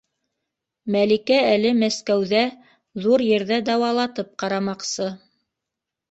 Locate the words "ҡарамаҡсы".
4.45-5.11